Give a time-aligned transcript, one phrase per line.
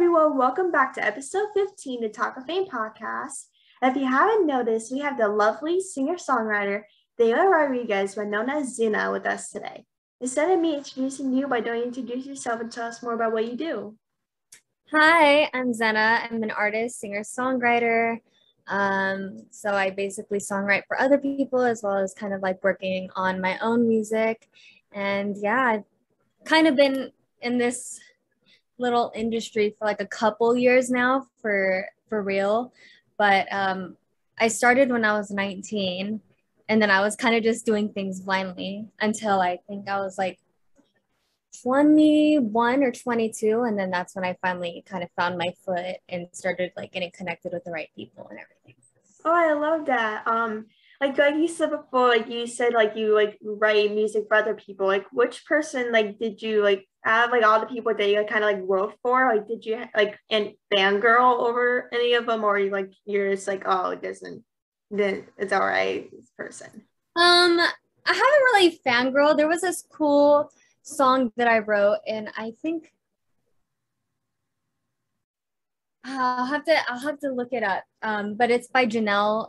[0.00, 0.38] everyone.
[0.38, 3.48] Welcome back to episode 15 of Talk of Fame podcast.
[3.82, 6.84] If you haven't noticed, we have the lovely singer songwriter
[7.18, 9.84] Dela Rodriguez, but known as Zena, with us today.
[10.22, 13.34] Instead of me introducing you, why don't you introduce yourself and tell us more about
[13.34, 13.94] what you do?
[14.90, 16.20] Hi, I'm Zena.
[16.30, 18.20] I'm an artist, singer, songwriter.
[18.68, 23.10] Um, so I basically songwrite for other people as well as kind of like working
[23.16, 24.48] on my own music.
[24.92, 25.84] And yeah, I've
[26.46, 27.12] kind of been
[27.42, 28.00] in this
[28.80, 32.72] little industry for like a couple years now for for real.
[33.16, 33.96] But um
[34.40, 36.20] i started when i was 19
[36.68, 40.16] and then i was kind of just doing things blindly until i think i was
[40.18, 40.40] like
[41.62, 46.26] 21 or 22 and then that's when i finally kind of found my foot and
[46.32, 48.74] started like getting connected with the right people and everything.
[49.24, 50.26] Oh i love that.
[50.26, 50.66] Um
[51.00, 54.54] like like you said before like you said like you like write music for other
[54.54, 54.86] people.
[54.86, 58.44] Like which person like did you like have like all the people that you kind
[58.44, 62.58] of like wrote for like did you like and fangirl over any of them or
[62.58, 64.44] you like you're just like oh it doesn't
[64.90, 66.68] then it's all right this person
[67.16, 67.68] um i
[68.06, 68.20] haven't
[68.52, 70.50] really fangirl there was this cool
[70.82, 72.92] song that i wrote and i think
[76.02, 77.84] I'll have to I'll have to look it up.
[78.00, 79.48] Um, but it's by Janelle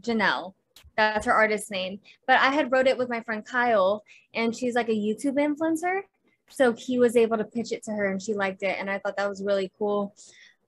[0.00, 0.54] Janelle
[0.98, 2.00] that's her artist name.
[2.26, 4.02] But I had wrote it with my friend Kyle,
[4.34, 6.00] and she's like a YouTube influencer.
[6.50, 8.98] So he was able to pitch it to her, and she liked it, and I
[8.98, 10.14] thought that was really cool.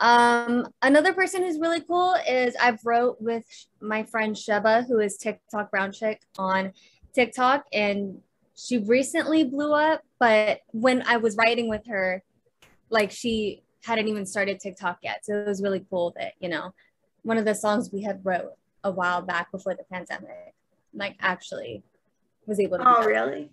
[0.01, 3.45] Um, another person who's really cool is I've wrote with
[3.81, 6.73] my friend Sheba, who is TikTok Brown Chick on
[7.15, 8.21] TikTok, and
[8.57, 10.03] she recently blew up.
[10.19, 12.23] But when I was writing with her,
[12.89, 16.75] like she hadn't even started TikTok yet, so it was really cool that you know
[17.23, 20.55] one of the songs we had wrote a while back before the pandemic,
[20.95, 21.83] like actually
[22.47, 22.85] was able to.
[22.87, 23.51] Oh, really?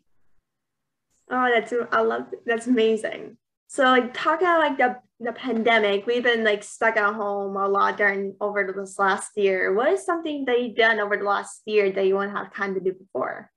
[1.30, 3.38] Oh, that's I love that's amazing.
[3.68, 6.06] So like talk about like the the pandemic.
[6.06, 9.74] We've been like stuck at home a lot during over this last year.
[9.74, 12.76] What is something that you've done over the last year that you won't have time
[12.76, 13.52] to do before?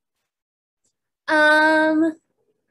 [1.28, 2.16] Um,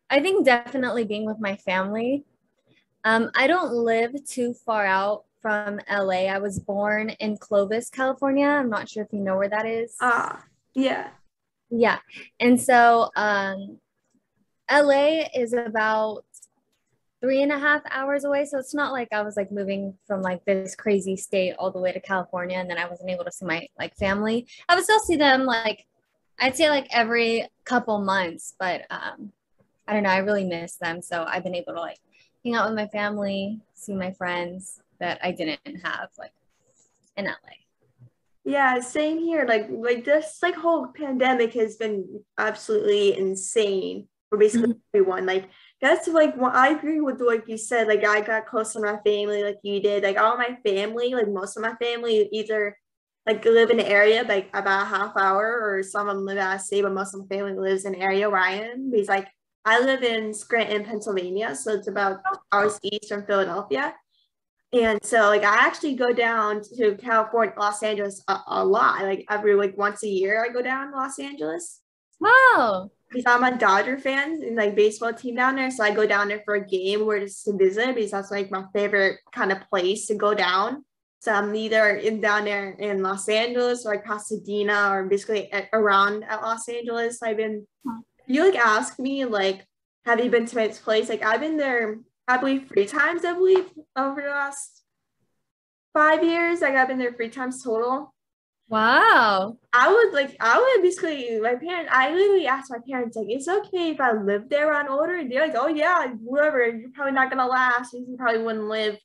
[0.09, 2.25] I think definitely being with my family.
[3.05, 6.25] Um, I don't live too far out from LA.
[6.25, 8.47] I was born in Clovis, California.
[8.47, 9.95] I'm not sure if you know where that is.
[10.01, 11.09] Ah, yeah.
[11.69, 11.99] Yeah.
[12.39, 13.79] And so um,
[14.71, 16.25] LA is about
[17.21, 18.45] three and a half hours away.
[18.45, 21.79] So it's not like I was like moving from like this crazy state all the
[21.79, 24.47] way to California and then I wasn't able to see my like family.
[24.67, 25.85] I would still see them like
[26.39, 29.33] I'd say like every couple months, but um
[29.87, 31.01] I don't know, I really miss them.
[31.01, 31.99] So I've been able to like
[32.43, 36.33] hang out with my family, see my friends, that I didn't have like
[37.17, 37.33] in LA.
[38.45, 39.45] Yeah, same here.
[39.45, 44.79] Like like this like whole pandemic has been absolutely insane for basically mm-hmm.
[44.93, 45.25] everyone.
[45.25, 45.49] Like
[45.81, 47.87] that's like what I agree with what you said.
[47.87, 50.03] Like I got close to my family like you did.
[50.03, 52.77] Like all my family, like most of my family either
[53.25, 56.37] like live in the area like about a half hour or some of them live
[56.37, 58.91] out of state, but most of my family lives in the area where I am.
[58.91, 59.27] Because like
[59.65, 63.93] I live in Scranton, Pennsylvania, so it's about hours east from Philadelphia.
[64.71, 69.01] And so like I actually go down to California, Los Angeles a, a, lot.
[69.01, 71.81] Like every like once a year I go down to Los Angeles.
[72.19, 72.91] Wow.
[73.09, 75.71] Because I'm a Dodger fan and like baseball team down there.
[75.71, 78.51] So I go down there for a game where just to visit because that's like
[78.51, 80.85] my favorite kind of place to go down.
[81.21, 85.69] So I'm either in down there in Los Angeles or like Pasadena or basically at,
[85.73, 87.21] around at Los Angeles.
[87.23, 87.99] I've been hmm.
[88.27, 89.65] you like ask me like
[90.05, 91.09] have you been to this place?
[91.09, 91.97] Like I've been there
[92.27, 93.65] I believe three times, I believe,
[93.97, 94.83] over the last
[95.93, 96.61] five years.
[96.61, 98.13] Like I've been there three times total.
[98.69, 99.57] Wow.
[99.73, 103.47] I would like I would basically my parents I literally asked my parents like it's
[103.47, 105.17] okay if I live there on order.
[105.17, 107.93] and they're like, oh yeah, whatever, you're probably not gonna last.
[107.93, 108.97] You probably wouldn't live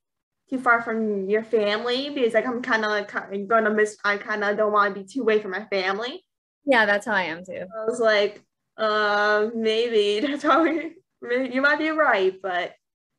[0.51, 4.45] too far from your family because like I'm kind of like gonna miss I kind
[4.45, 6.23] of don't want to be too away from my family.
[6.67, 7.67] Yeah, that's how I am too.
[7.75, 8.43] I was like,
[8.77, 10.93] uh maybe that's how we,
[11.23, 12.75] you might be right, but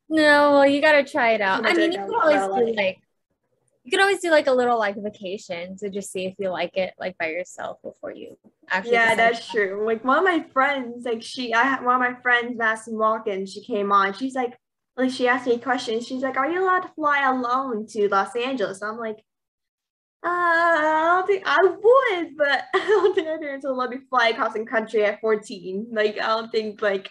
[0.08, 1.66] no, well, you gotta try it out.
[1.66, 2.98] I mean, you can always do like
[3.86, 6.76] you can always do like a little like vacation to just see if you like
[6.76, 8.36] it like by yourself before you
[8.68, 8.94] actually.
[8.94, 9.86] Yeah, that's true.
[9.86, 13.48] Like one of my friends, like she, I had one of my friends, Madison Walken,
[13.48, 14.12] she came on.
[14.12, 14.58] She's like,
[14.96, 16.04] like she asked me questions.
[16.04, 19.18] She's like, "Are you allowed to fly alone to Los Angeles?" I'm like,
[20.24, 23.98] uh, I don't think I would, but I don't think my parents will let me
[24.10, 25.88] fly across the country at 14.
[25.92, 27.08] Like, I don't think like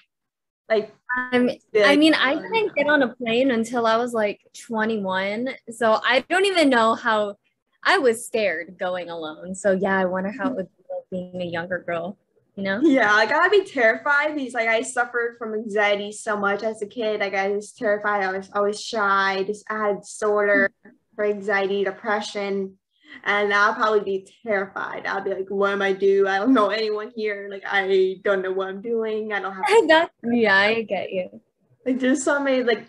[0.69, 1.49] like I'm,
[1.83, 5.49] I mean, I didn't get on a plane until I was like 21.
[5.71, 7.35] So I don't even know how
[7.83, 9.55] I was scared going alone.
[9.55, 12.17] So yeah, I wonder how it would be like being a younger girl.
[12.55, 12.79] you know?
[12.81, 16.87] Yeah, like I'd be terrified because like I suffered from anxiety so much as a
[16.87, 17.19] kid.
[17.19, 18.23] Like I was terrified.
[18.23, 19.43] I was always shy.
[19.45, 20.95] Just I had disorder mm-hmm.
[21.15, 22.77] for anxiety, depression,
[23.23, 25.05] and I'll probably be terrified.
[25.05, 26.27] I'll be like, "What am I do?
[26.27, 27.47] I don't know anyone here.
[27.49, 29.33] Like I don't know what I'm doing.
[29.33, 31.41] I don't have." yeah, I get you.
[31.85, 32.87] Like there's so many like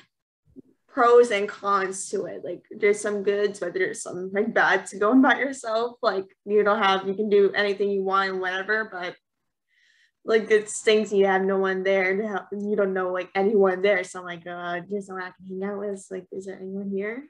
[0.88, 2.42] pros and cons to it.
[2.42, 5.98] Like there's some goods, but there's some like bad to going by yourself.
[6.02, 9.14] Like you don't have you can do anything you want and whatever, but
[10.24, 14.02] like it stinks you have no one there and you don't know like anyone there.
[14.04, 16.06] So I'm like, uh, there's no one I can hang out with.
[16.10, 17.28] Like, is there anyone here?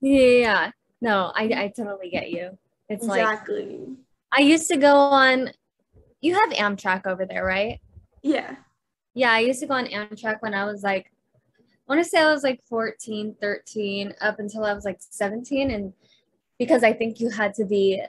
[0.00, 0.70] Yeah.
[1.04, 2.56] No, I, I totally get you.
[2.88, 3.76] It's exactly.
[3.76, 3.88] like
[4.32, 5.50] I used to go on
[6.22, 7.78] you have Amtrak over there, right?
[8.22, 8.56] Yeah.
[9.12, 11.10] Yeah, I used to go on Amtrak when I was like
[11.46, 15.70] I want to say I was like 14, 13 up until I was like 17
[15.70, 15.92] and
[16.58, 18.02] because I think you had to be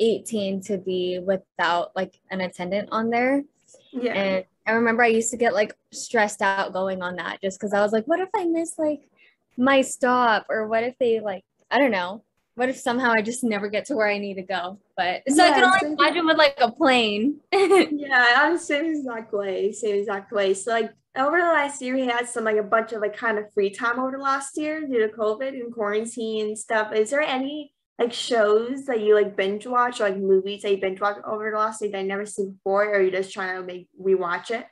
[0.00, 3.44] 18 to be without like an attendant on there.
[3.92, 4.14] Yeah.
[4.14, 7.72] And I remember I used to get like stressed out going on that just because
[7.72, 9.08] I was like, what if I miss like
[9.56, 10.46] my stop?
[10.48, 12.24] Or what if they like, I don't know.
[12.54, 14.78] What if somehow I just never get to where I need to go?
[14.96, 17.40] But so yeah, I can only imagine with like a plane.
[17.52, 19.72] yeah, I'm same exact way.
[19.72, 20.54] Same exact way.
[20.54, 23.38] So like over the last year, we had some like a bunch of like kind
[23.38, 26.92] of free time over the last year due to COVID and quarantine and stuff.
[26.92, 30.78] Is there any like shows that you like binge watch or like movies that you
[30.78, 33.32] binge watch over the last week that I never seen before, or are you just
[33.32, 34.66] trying to make rewatch it?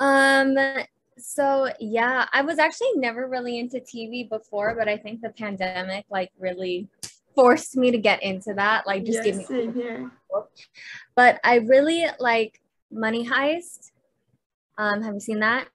[0.00, 0.56] Um
[1.20, 6.06] so yeah, I was actually never really into TV before, but I think the pandemic
[6.10, 6.88] like really
[7.34, 8.86] forced me to get into that.
[8.86, 10.10] Like just yes, give me here.
[11.14, 12.60] But I really like
[12.90, 13.90] Money Heist.
[14.76, 15.68] Um, have you seen that?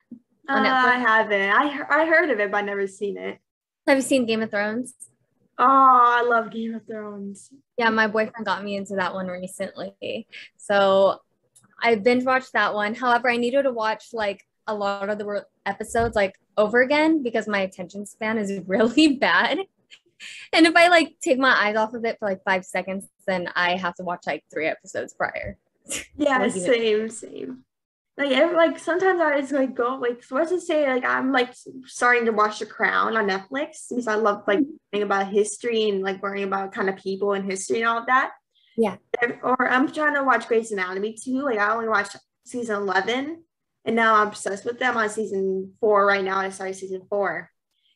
[0.48, 1.50] Uh, I haven't.
[1.50, 3.40] I I heard of it, but I never seen it.
[3.88, 4.94] Have you seen Game of Thrones?
[5.58, 7.50] Oh, I love Game of Thrones.
[7.78, 10.28] Yeah, my boyfriend got me into that one recently.
[10.58, 11.20] So
[11.82, 12.96] I binge watched that one.
[12.96, 17.48] However, I needed to watch like a lot of the episodes like over again because
[17.48, 19.60] my attention span is really bad.
[20.54, 23.50] And if I like take my eyes off of it for like five seconds, then
[23.56, 25.58] I have to watch like three episodes prior.
[26.16, 27.66] Yeah, like, same, same
[28.18, 31.32] like every, like sometimes I just like go like so let's just say like I'm
[31.32, 31.54] like
[31.86, 34.72] starting to watch The Crown on Netflix because I love like mm-hmm.
[34.92, 38.06] learning about history and like learning about kind of people and history and all of
[38.06, 38.32] that.
[38.78, 38.98] Yeah.
[39.42, 41.42] Or I'm trying to watch Grey's Anatomy too.
[41.42, 42.16] Like I only watched
[42.46, 43.44] season eleven,
[43.86, 46.38] and now I'm obsessed with them on season four right now.
[46.38, 47.50] I started season four,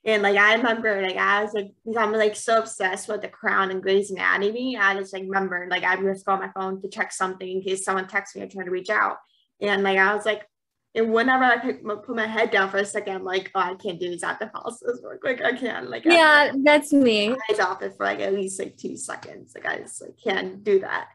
[0.06, 3.72] and like I remember like I was like I'm like so obsessed with The Crown
[3.72, 4.78] and Grey's Anatomy.
[4.78, 7.62] I just like remember like I just go on my phone to check something in
[7.62, 9.18] case someone texts me or trying to reach out
[9.62, 10.48] and like I was like,
[10.96, 13.76] and whenever I pick, put my head down for a second, I'm like, oh, I
[13.76, 15.22] can't do this at the house work.
[15.24, 15.90] Like I can't.
[15.90, 17.36] Like yeah, that's me.
[17.50, 19.54] Eyes off it for like at least like two seconds.
[19.56, 21.10] Like I just like can't do that.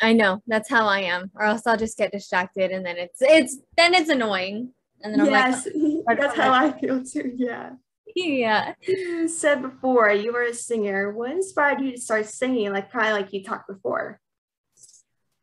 [0.00, 3.20] I know that's how I am, or else I'll just get distracted, and then it's
[3.20, 4.72] it's then it's annoying,
[5.02, 5.68] and then I'm yes,
[6.06, 7.32] like, that's how I feel too.
[7.36, 7.72] Yeah.
[8.14, 8.72] Yeah.
[8.80, 11.12] You said before you were a singer.
[11.12, 12.72] What inspired you to start singing?
[12.72, 14.20] Like kind of like you talked before.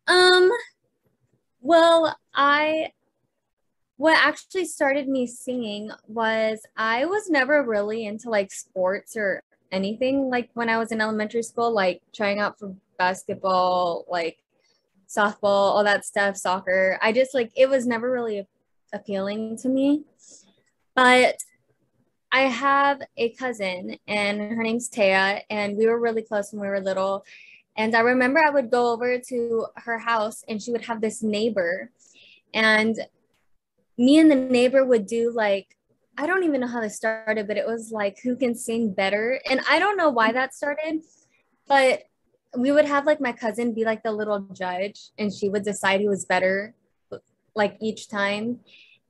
[0.07, 0.51] Um,
[1.61, 2.91] well, I
[3.97, 10.29] what actually started me singing was I was never really into like sports or anything
[10.29, 14.42] like when I was in elementary school, like trying out for basketball, like
[15.15, 16.97] softball, all that stuff, soccer.
[17.01, 18.47] I just like it was never really
[18.93, 20.03] appealing to me.
[20.95, 21.37] But
[22.31, 26.67] I have a cousin and her name's Taya, and we were really close when we
[26.67, 27.25] were little.
[27.77, 31.23] And I remember I would go over to her house and she would have this
[31.23, 31.91] neighbor.
[32.53, 32.95] And
[33.97, 35.75] me and the neighbor would do like,
[36.17, 39.39] I don't even know how this started, but it was like who can sing better.
[39.49, 41.01] And I don't know why that started,
[41.67, 42.03] but
[42.57, 46.01] we would have like my cousin be like the little judge and she would decide
[46.01, 46.73] who was better
[47.55, 48.59] like each time.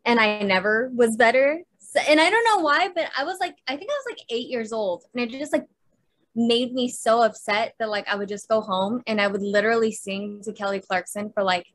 [0.05, 1.63] And I never was better.
[1.79, 4.25] So, and I don't know why, but I was like, I think I was like
[4.29, 5.67] eight years old and it just like
[6.35, 9.91] made me so upset that like I would just go home and I would literally
[9.91, 11.67] sing to Kelly Clarkson for like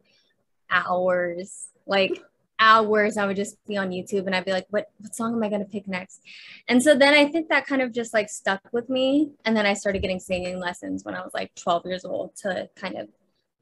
[0.71, 1.69] hours.
[1.87, 2.23] Like
[2.59, 5.43] hours I would just be on YouTube and I'd be like, what what song am
[5.43, 6.21] I gonna pick next?
[6.69, 9.33] And so then I think that kind of just like stuck with me.
[9.45, 12.69] And then I started getting singing lessons when I was like 12 years old to
[12.77, 13.09] kind of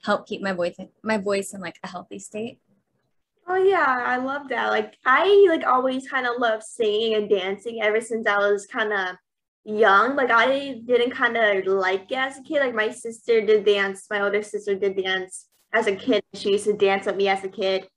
[0.05, 2.59] help keep my voice my voice in like a healthy state.
[3.49, 4.71] Oh yeah, I love that.
[4.71, 8.93] Like I like always kind of love singing and dancing ever since I was kind
[8.93, 9.17] of
[9.65, 10.17] young.
[10.17, 12.61] Like I didn't kind of like it as a kid.
[12.61, 16.25] Like my sister did dance, my older sister did dance as a kid.
[16.35, 17.89] She used to dance with me as a kid.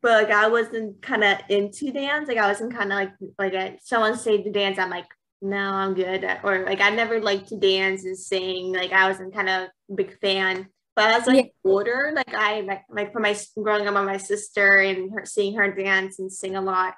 [0.00, 2.28] But like I wasn't kind of into dance.
[2.28, 5.06] Like I wasn't kind of like like I, someone say to dance, I'm like,
[5.42, 6.24] no, I'm good.
[6.42, 8.72] Or like I never liked to dance and sing.
[8.72, 10.68] Like I wasn't kind of big fan.
[10.96, 11.70] But as like yeah.
[11.70, 15.56] older, like I like like for my growing up with my sister and her seeing
[15.56, 16.94] her dance and sing a lot,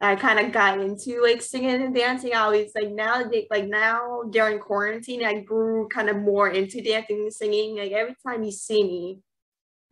[0.00, 2.34] I kind of got into like singing and dancing.
[2.34, 7.20] I always like now like now during quarantine, I grew kind of more into dancing
[7.20, 7.76] and singing.
[7.76, 9.18] Like every time you see me,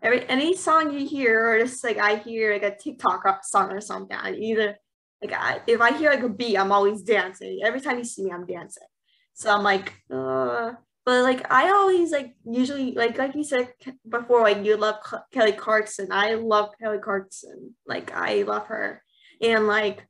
[0.02, 3.80] every any song you hear, or just like I hear like a TikTok song or
[3.80, 4.78] something, I either
[5.22, 7.60] like I, if I hear like a beat, I'm always dancing.
[7.62, 8.86] Every time you see me, I'm dancing.
[9.34, 10.72] So I'm like, uh,
[11.04, 13.72] but like I always like usually like like you said
[14.08, 14.96] before, like you love
[15.32, 16.08] Kelly Clarkson.
[16.10, 17.74] I love Kelly Clarkson.
[17.86, 19.02] Like I love her,
[19.40, 20.06] and like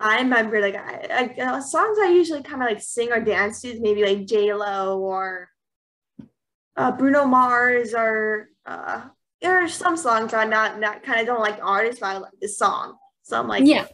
[0.00, 3.62] I remember like I, I uh, songs I usually kind of like sing or dance
[3.62, 5.48] to maybe like J Lo or
[6.76, 9.08] uh, Bruno Mars or uh,
[9.42, 12.18] there are some songs I'm not not kind of don't like the artist, but I
[12.18, 12.96] like the song.
[13.22, 13.86] So I'm like, yeah,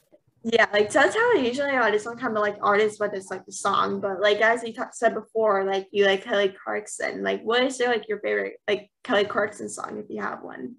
[0.44, 1.88] yeah, like so that's how I usually are.
[1.88, 4.00] It's kind of like artists, but it's like the song.
[4.00, 7.22] But like as you t- said before, like you like Kelly Clarkson.
[7.22, 10.76] Like, what is your, like your favorite like Kelly Clarkson song if you have one?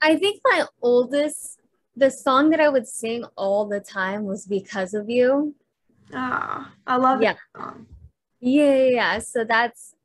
[0.00, 1.58] I think my oldest,
[1.96, 5.54] the song that I would sing all the time was "Because of You."
[6.14, 7.32] Ah, I love yeah.
[7.32, 7.86] that song.
[8.38, 9.18] Yeah, yeah, yeah.
[9.18, 9.95] So that's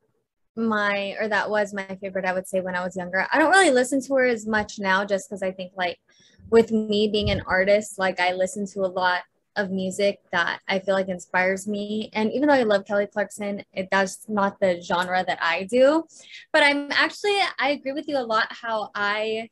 [0.56, 2.24] my or that was my favorite.
[2.24, 3.26] I would say when I was younger.
[3.32, 5.98] I don't really listen to her as much now, just because I think like
[6.50, 9.22] with me being an artist, like I listen to a lot
[9.56, 12.10] of music that I feel like inspires me.
[12.14, 16.04] And even though I love Kelly Clarkson, it that's not the genre that I do.
[16.52, 19.50] But I'm actually I agree with you a lot how I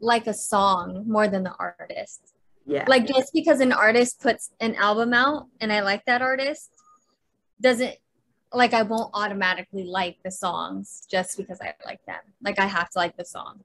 [0.00, 2.34] like a song more than the artist.
[2.66, 2.84] Yeah.
[2.86, 6.70] Like just because an artist puts an album out and I like that artist
[7.60, 7.96] doesn't
[8.54, 12.20] like I won't automatically like the songs just because I like them.
[12.42, 13.60] Like I have to like the song.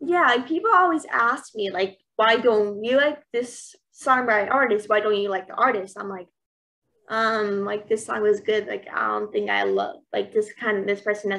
[0.00, 4.88] Yeah, like people always ask me like why don't you like this song by artist?
[4.88, 5.96] Why don't you like the artist?
[5.98, 6.28] I'm like,
[7.08, 8.66] um, like this song was good.
[8.66, 11.38] Like I don't think I love like this kind of this person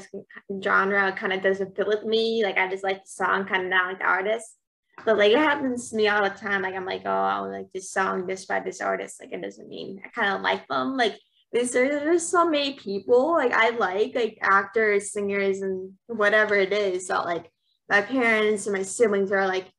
[0.64, 2.44] genre kind of doesn't fit with me.
[2.44, 4.58] Like I just like the song, kind of not like the artist.
[5.06, 6.62] But like it happens to me all the time.
[6.62, 9.22] Like I'm like, oh, I like this song this by this artist.
[9.22, 10.98] Like it doesn't mean I kind of like them.
[10.98, 11.18] Like
[11.56, 17.08] there's there's so many people like I like like actors, singers, and whatever it is.
[17.08, 17.50] that like
[17.90, 19.72] my parents and my siblings are like,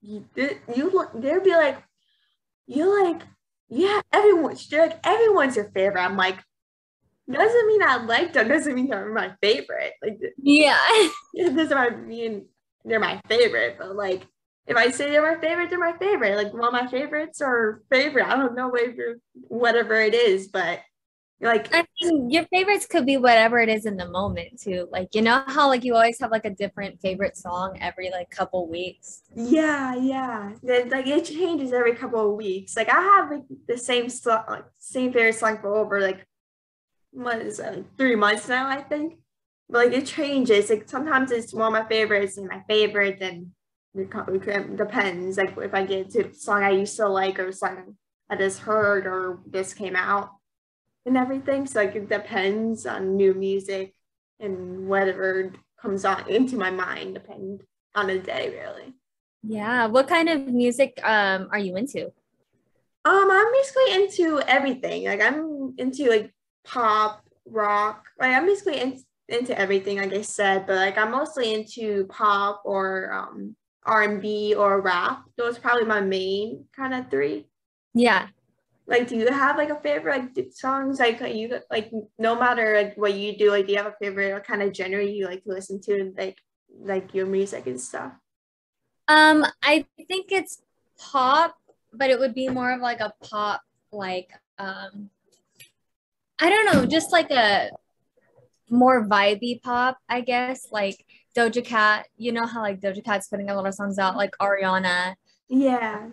[0.00, 0.24] you,
[0.74, 1.82] you they'll be like,
[2.66, 3.22] you like,
[3.68, 6.00] yeah, everyone's they're like everyone's your favorite.
[6.00, 6.38] I'm like,
[7.30, 8.48] doesn't mean I like them.
[8.56, 9.92] Doesn't mean they're my favorite.
[10.02, 10.78] Like, yeah,
[11.34, 12.46] it doesn't mean
[12.84, 13.76] they're my favorite.
[13.78, 14.26] But like,
[14.66, 16.36] if I say they're my favorite, they're my favorite.
[16.36, 18.26] Like one of my favorites or favorite.
[18.26, 18.72] I don't know
[19.48, 20.80] whatever it is, but
[21.42, 24.88] like I mean, your favorites could be whatever it is in the moment too.
[24.92, 28.30] Like you know how like you always have like a different favorite song every like
[28.30, 29.22] couple weeks.
[29.34, 30.52] Yeah, yeah.
[30.62, 32.76] like it changes every couple of weeks.
[32.76, 36.26] Like I have like the same song, like same favorite song for over like
[37.12, 39.14] what is it, three months now, I think.
[39.70, 40.68] But like it changes.
[40.68, 43.52] Like sometimes it's one of my favorites and my favorite, and
[43.94, 45.36] it depends.
[45.36, 47.96] Like if I get to a song I used to like or song
[48.28, 50.30] I just heard or this came out
[51.04, 51.66] and everything.
[51.66, 53.94] So like it depends on new music
[54.38, 57.62] and whatever comes on into my mind, depend
[57.94, 58.94] on the day really.
[59.42, 59.86] Yeah.
[59.86, 62.12] What kind of music um are you into?
[63.04, 65.06] Um, I'm basically into everything.
[65.06, 66.32] Like I'm into like
[66.64, 68.04] pop, rock.
[68.18, 72.62] Like I'm basically in, into everything, like I said, but like I'm mostly into pop
[72.64, 75.24] or um R&B or rap.
[75.36, 77.46] Those are probably my main kind of three.
[77.94, 78.28] Yeah
[78.90, 82.96] like do you have like a favorite like songs like you like no matter like
[82.96, 85.50] what you do like do you have a favorite kind of genre you like to
[85.50, 86.36] listen to like
[86.82, 88.12] like your music and stuff
[89.08, 90.62] um i think it's
[90.98, 91.56] pop
[91.92, 95.08] but it would be more of like a pop like um
[96.40, 97.70] i don't know just like a
[98.68, 101.04] more vibey pop i guess like
[101.36, 104.32] doja cat you know how like doja cat's putting a lot of songs out like
[104.40, 105.14] ariana
[105.48, 106.08] yeah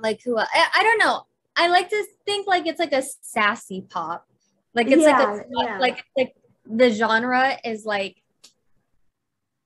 [0.00, 3.80] like who I, I don't know I like to think like it's like a sassy
[3.80, 4.28] pop.
[4.74, 5.78] Like it's yeah, like a, yeah.
[5.78, 6.36] like like
[6.66, 8.22] the genre is like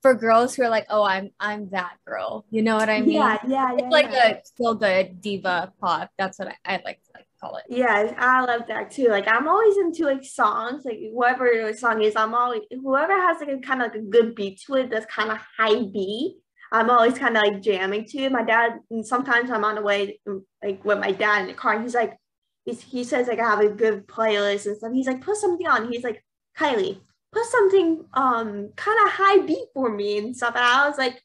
[0.03, 2.45] for girls who are like, oh, I'm I'm that girl.
[2.51, 3.17] You know what I mean?
[3.17, 4.29] Yeah, yeah, It's yeah, like yeah.
[4.29, 6.11] a feel good diva pop.
[6.17, 7.65] That's what I, I like to like call it.
[7.69, 9.09] Yeah, I love that too.
[9.09, 13.49] Like I'm always into like songs, like whoever song is, I'm always whoever has like
[13.49, 16.37] a kind of like a good beat to it that's kind of high beat.
[16.73, 18.75] I'm always kind of like jamming to my dad.
[18.91, 20.21] And sometimes I'm on the way,
[20.63, 21.75] like with my dad in the car.
[21.75, 22.17] And he's like,
[22.65, 24.93] he's, he says like I have a good playlist and stuff.
[24.93, 25.91] He's like, put something on.
[25.91, 26.25] He's like,
[26.57, 27.01] Kylie,
[27.33, 30.55] put something um kind of high beat for me and stuff.
[30.55, 31.21] And I was like,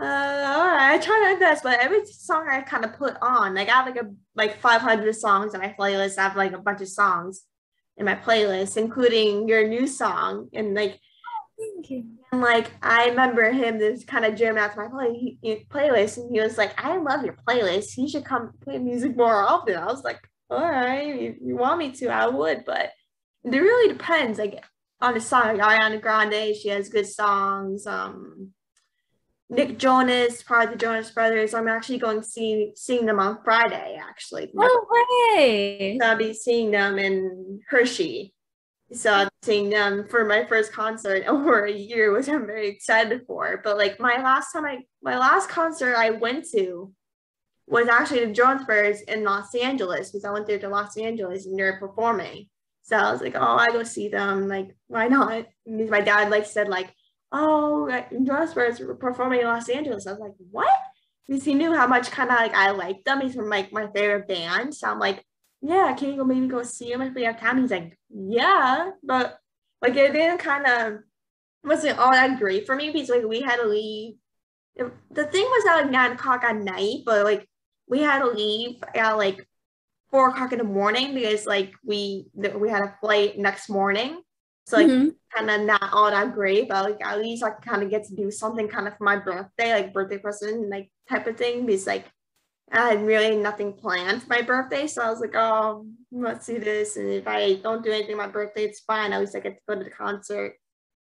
[0.00, 1.62] uh, all right, I try my best.
[1.62, 5.14] But every song I kind of put on, like I have like a like 500
[5.16, 6.18] songs on my playlist.
[6.18, 7.42] I have like a bunch of songs.
[7.96, 10.48] in my playlist, including your new song.
[10.54, 11.00] And like,
[11.88, 12.04] you.
[12.32, 16.18] and like I remember him just kind of jamming out to my play, he- playlist,
[16.18, 17.96] and he was like, "I love your playlist.
[17.96, 21.78] You should come play music more often." I was like, "All right, if you want
[21.78, 22.92] me to, I would." But
[23.44, 24.64] it really depends, like
[25.00, 25.56] on the song.
[25.58, 27.86] Like Ariana Grande, she has good songs.
[27.86, 28.52] Um,
[29.50, 31.54] Nick Jonas, part of the Jonas Brothers.
[31.54, 33.98] I'm actually going to see seeing them on Friday.
[34.00, 35.98] Actually, No way.
[36.00, 38.34] so I'll be seeing them in Hershey.
[38.92, 43.22] So I'm seeing them for my first concert over a year, which I'm very excited
[43.26, 43.60] for.
[43.62, 46.92] But like my last time I my last concert I went to
[47.66, 51.46] was actually the Jonas Brothers in Los Angeles because I went there to Los Angeles
[51.46, 52.48] and they're performing.
[52.82, 54.48] So I was like, oh, I go see them.
[54.48, 55.44] Like, why not?
[55.66, 56.90] My dad like said like,
[57.32, 60.06] oh, like, Jonas Brothers performing in Los Angeles.
[60.06, 60.70] I was like, what?
[61.26, 63.20] Because he knew how much kind of like I liked them.
[63.20, 64.74] He's from like my favorite band.
[64.74, 65.24] So I'm like,
[65.60, 67.60] yeah, can you go maybe go see him if we have time?
[67.60, 69.38] He's like, yeah, but
[69.82, 71.00] like it didn't kind of
[71.64, 74.14] wasn't all that great for me because like we had to leave.
[74.76, 77.48] The thing was at like nine o'clock at night, but like
[77.88, 79.46] we had to leave at like
[80.10, 84.20] four o'clock in the morning because like we we had a flight next morning.
[84.68, 85.14] So like Mhm.
[85.34, 88.14] kind of not all that great, but like at least I kind of get to
[88.14, 91.64] do something kind of for my birthday, like birthday present, like type of thing.
[91.64, 92.04] Because like
[92.70, 96.58] I had really nothing planned for my birthday, so I was like, oh, let's do
[96.58, 96.98] this.
[96.98, 99.14] And if I don't do anything my birthday, it's fine.
[99.14, 100.56] At least I get to go to the concert.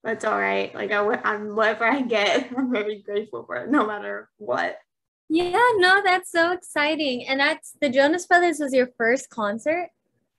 [0.04, 0.73] That's all right.
[0.73, 4.78] Like I, I'm whatever I get, I'm very grateful for it, no matter what.
[5.28, 7.26] Yeah, no, that's so exciting.
[7.26, 9.88] And that's the Jonas Brothers was your first concert.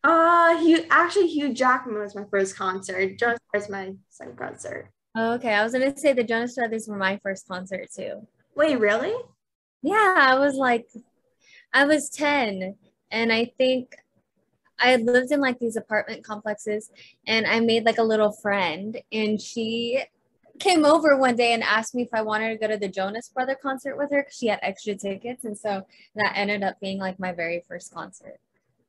[0.04, 3.18] Uh, Hugh, actually, Hugh Jackman was my first concert.
[3.18, 4.92] Jonas was my second concert.
[5.16, 8.28] Oh, okay, I was gonna say the Jonas Brothers were my first concert too.
[8.56, 9.14] Wait, really?
[9.82, 10.88] Yeah, I was like,
[11.74, 12.76] I was 10,
[13.12, 13.96] and I think
[14.80, 16.92] I lived in like these apartment complexes,
[17.26, 20.04] and I made like a little friend, and she
[20.60, 23.30] came over one day and asked me if I wanted to go to the Jonas
[23.30, 27.00] Brother concert with her because she had extra tickets, and so that ended up being
[27.00, 28.40] like my very first concert.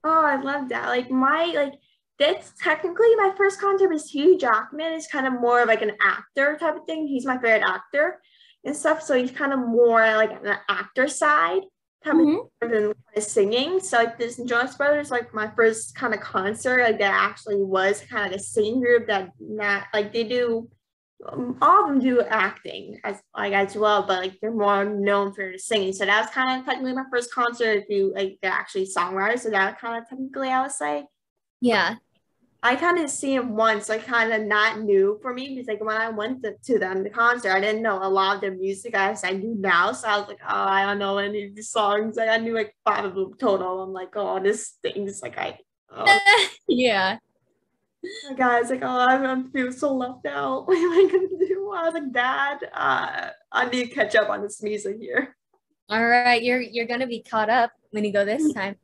[0.04, 0.86] Oh, I love that.
[0.88, 1.74] Like my like
[2.18, 5.92] that's technically my first concert was Hugh Jackman is kind of more of like an
[6.02, 7.06] actor type of thing.
[7.06, 8.20] He's my favorite actor
[8.64, 9.02] and stuff.
[9.02, 11.62] So he's kind of more like an actor side
[12.04, 12.44] type Mhm.
[12.44, 13.80] of thing than kind of singing.
[13.80, 18.02] So like this Jonas Brothers, like my first kind of concert, like that actually was
[18.10, 20.68] kind of a singing group that not like they do
[21.26, 25.32] Um, all of them do acting as like as well, but like they're more known
[25.32, 25.92] for singing.
[25.92, 27.82] So that was kind of technically my first concert.
[27.82, 31.04] If you like, they're actually songwriters, so that kind of technically I would say.
[31.60, 31.96] Yeah.
[32.60, 35.80] I kind of see them once, like kind of not new for me because like
[35.80, 38.54] when I went to, to them the concert, I didn't know a lot of their
[38.54, 39.92] music as I do now.
[39.92, 42.16] So I was like, oh, I don't know any of these songs.
[42.16, 43.82] Like I knew like five of them total.
[43.82, 45.58] I'm like, oh, this thing's like I.
[45.90, 46.18] Oh
[46.68, 47.18] yeah.
[48.02, 50.66] My it's like, oh, I'm, I'm feeling so left out.
[50.66, 51.72] What am I gonna do?
[51.74, 55.36] I was like, Dad, uh, I need to catch up on this music here.
[55.88, 58.76] All right, you're you're gonna be caught up when you go this time.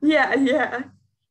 [0.00, 0.82] Yeah, yeah.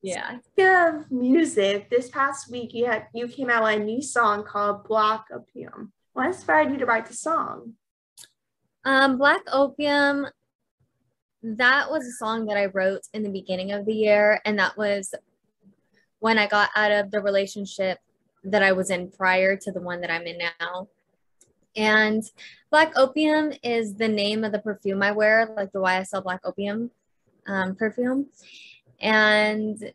[0.02, 0.40] Yeah.
[0.40, 4.44] Speaking of music, this past week you had you came out with a new song
[4.44, 5.94] called Black Opium.
[6.14, 7.74] What inspired you to write the song?
[8.86, 10.28] Um, Black Opium,
[11.42, 14.78] that was a song that I wrote in the beginning of the year, and that
[14.78, 15.14] was
[16.24, 18.00] when I got out of the relationship
[18.46, 20.88] that I was in prior to the one that I'm in now.
[21.76, 22.24] And
[22.72, 26.92] Black Opium is the name of the perfume I wear, like the YSL Black Opium
[27.46, 28.28] um, perfume.
[29.02, 29.92] And,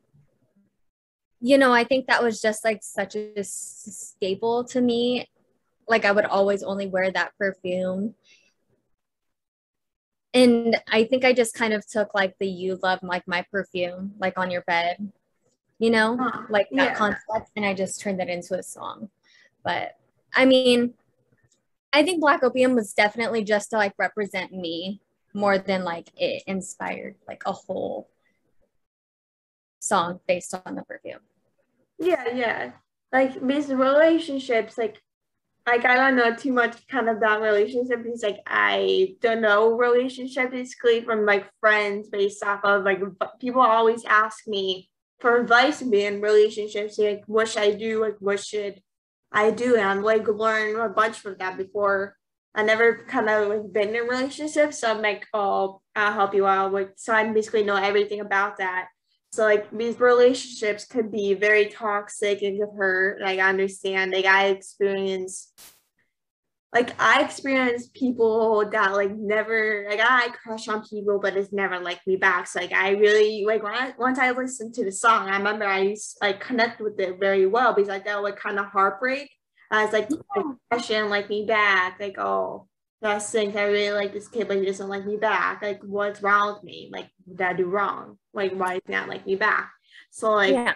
[1.40, 5.30] you know, I think that was just like such a staple to me.
[5.88, 8.14] Like, I would always only wear that perfume
[10.34, 14.12] and I think I just kind of took like the you love like my perfume
[14.18, 15.10] like on your bed,
[15.78, 16.94] you know, Huh, like that yeah.
[16.94, 19.10] concept, and I just turned that into a song.
[19.64, 19.96] But
[20.34, 20.94] I mean,
[21.92, 25.00] I think Black Opium was definitely just to like represent me
[25.34, 28.10] more than like it inspired like a whole
[29.80, 31.20] song based on the perfume.
[31.98, 32.72] Yeah, yeah.
[33.12, 35.00] Like these relationships, like
[35.66, 39.76] like I don't know too much kind of that relationship because like I don't know
[39.76, 43.00] relationship basically from like friends based off of like
[43.40, 44.88] people always ask me
[45.18, 48.00] for advice to be in relationships like what should I do?
[48.00, 48.80] Like what should
[49.32, 49.76] I do?
[49.76, 52.16] And I'm like learn a bunch from that before.
[52.54, 56.46] I never kind of like been in relationships so I'm like oh I'll help you
[56.46, 58.88] out like so I basically know everything about that.
[59.32, 63.20] So like these relationships could be very toxic and hurt.
[63.20, 65.52] Like I understand, like I experience
[66.74, 71.78] like I experienced people that like never like I crush on people, but it's never
[71.78, 72.46] like me back.
[72.46, 75.64] So like I really like when I once I listened to the song, I remember
[75.64, 79.30] I used like connect with it very well because I felt like kind of heartbreak.
[79.70, 81.98] I was like, I oh, shouldn't like me back.
[82.00, 82.68] Like, oh,
[83.00, 85.62] that's things I really like this kid, but he doesn't like me back.
[85.62, 86.90] Like, what's wrong with me?
[86.92, 88.18] Like, did I do wrong?
[88.32, 89.70] Like, why is he not like me back?
[90.10, 90.74] So like yeah.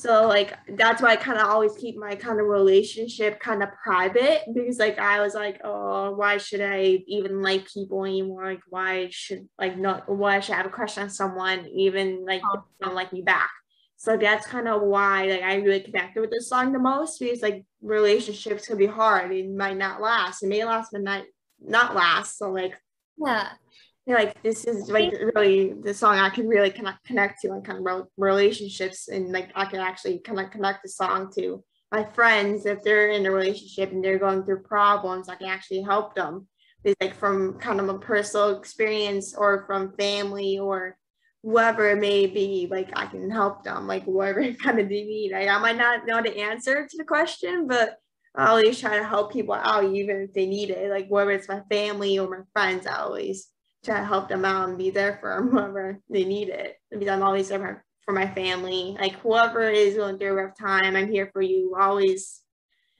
[0.00, 3.68] So like that's why I kind of always keep my kind of relationship kind of
[3.84, 8.46] private because like I was like, oh, why should I even like people anymore?
[8.46, 12.40] Like why should like not why should I have a crush on someone even like
[12.46, 12.64] oh.
[12.80, 13.50] don't like me back?
[13.98, 17.42] So that's kind of why like I really connected with this song the most because
[17.42, 19.30] like relationships can be hard.
[19.32, 20.42] It might not last.
[20.42, 21.24] It may last but not
[21.60, 22.38] not last.
[22.38, 22.80] So like
[23.18, 23.50] yeah
[24.06, 27.86] like this is like really the song I can really connect connect to and kind
[27.86, 32.66] of relationships and like I can actually kind of connect the song to my friends
[32.66, 36.48] if they're in a relationship and they're going through problems I can actually help them
[36.84, 40.96] it's like from kind of a personal experience or from family or
[41.42, 45.32] whoever it may be like I can help them like whatever kind of they need.
[45.32, 47.96] I, I might not know the answer to the question but
[48.34, 51.48] I always try to help people out even if they need it like whether it's
[51.48, 53.48] my family or my friends I always
[53.84, 56.76] to help them out and be there for them whoever they need it.
[56.90, 58.96] Because I'm always there for my family.
[59.00, 61.76] Like whoever is going through a rough time, I'm here for you.
[61.78, 62.40] Always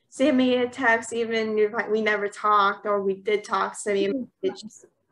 [0.08, 4.06] send me a text, even if we never talked or we did talk, send me
[4.06, 4.12] a
[4.42, 4.64] message.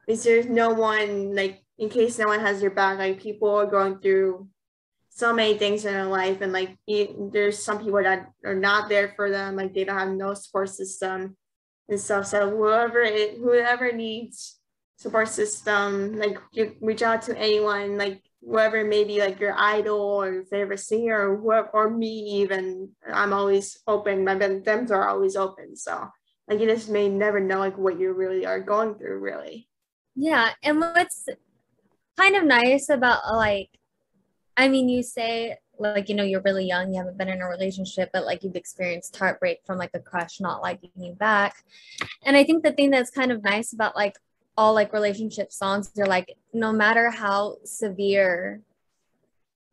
[0.07, 2.99] Because there's no one like in case no one has your back.
[2.99, 4.49] Like people are going through
[5.11, 9.13] so many things in their life, and like there's some people that are not there
[9.17, 9.57] for them.
[9.57, 11.37] Like they don't have no support system
[11.89, 12.27] and stuff.
[12.27, 14.58] So whoever it, whoever needs
[14.99, 20.43] support system like you reach out to anyone like whoever maybe like your idol or
[20.51, 24.25] favorite singer or whoever or me even i'm always open.
[24.25, 25.77] My DMs are always open.
[25.77, 26.09] So
[26.49, 29.69] like you just may never know like what you really are going through really.
[30.17, 31.29] Yeah and what's
[32.17, 33.71] kind of nice about uh, like
[34.57, 37.47] i mean you say like you know you're really young you haven't been in a
[37.47, 41.55] relationship but like you've experienced heartbreak from like a crush not liking you back.
[42.25, 44.17] And i think the thing that's kind of nice about like
[44.59, 48.61] all like relationship songs they're like no matter how severe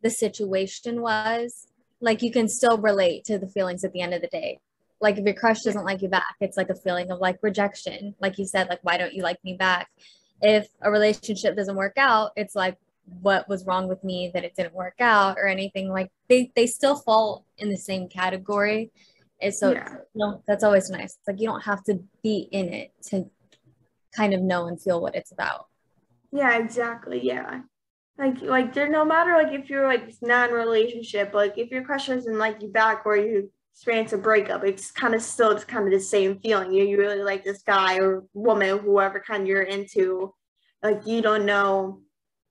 [0.02, 1.66] the situation was
[2.00, 4.60] like you can still relate to the feelings at the end of the day.
[5.00, 8.14] Like if your crush doesn't like you back it's like a feeling of like rejection.
[8.20, 9.88] Like you said like why don't you like me back?
[10.40, 12.76] If a relationship doesn't work out it's like
[13.22, 16.66] what was wrong with me that it didn't work out or anything like they they
[16.66, 18.90] still fall in the same category.
[19.40, 19.96] And so yeah.
[20.14, 21.18] you know that's always nice.
[21.26, 23.26] Like you don't have to be in it to
[24.16, 25.66] kind of know and feel what it's about.
[26.32, 27.20] Yeah, exactly.
[27.22, 27.60] Yeah.
[28.18, 32.38] Like like there no matter like if you're like non-relationship, like if your crush doesn't
[32.38, 35.92] like you back or you experience a breakup, it's kind of still it's kind of
[35.92, 36.72] the same feeling.
[36.72, 40.34] You you really like this guy or woman, whoever kind of you're into,
[40.82, 42.00] like you don't know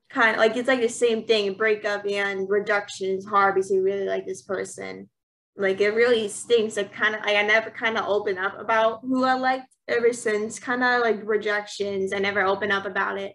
[0.09, 1.55] kind of like it's like the same thing.
[1.55, 5.09] Breakup and rejection is hard because you really like this person.
[5.57, 6.77] Like it really stinks.
[6.77, 10.13] Like kind of like I never kind of open up about who I liked ever
[10.13, 12.13] since kind of like rejections.
[12.13, 13.33] I never open up about it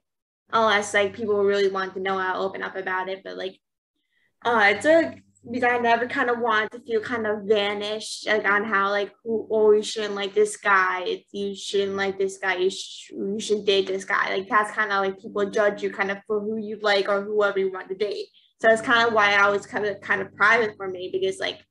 [0.52, 3.22] unless like people really want to know I'll open up about it.
[3.24, 3.56] But like
[4.44, 5.14] uh it's a
[5.50, 9.12] because I never kind of want to feel kind of vanished like on how like
[9.24, 13.40] who oh you shouldn't like this guy you shouldn't like this guy you, sh- you
[13.40, 16.40] should date this guy like that's kind of like people judge you kind of for
[16.40, 18.26] who you like or whoever you want to date
[18.60, 21.38] so that's kind of why I was kind of kind of private for me because
[21.38, 21.64] like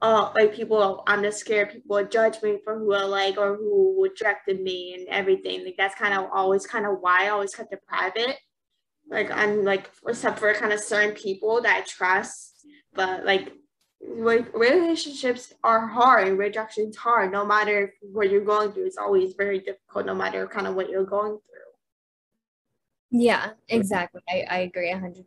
[0.00, 3.56] uh, like people, I'm just scared people would judge me for who I like or
[3.56, 5.64] who rejected me and everything.
[5.64, 8.36] Like that's kind of always kind of why I always kept it private.
[9.10, 13.52] Like I'm like, except for kind of certain people that I trust, but like
[14.00, 17.32] like relationships are hard and rejection's hard.
[17.32, 20.88] No matter what you're going through it's always very difficult no matter kind of what
[20.88, 23.20] you're going through.
[23.22, 24.20] Yeah exactly.
[24.28, 25.24] I, I agree 100%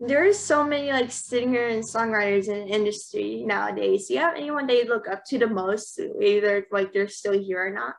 [0.00, 4.08] there's so many like singer and songwriters in the industry nowadays.
[4.08, 7.66] Do you have anyone they look up to the most, either like they're still here
[7.66, 7.94] or not?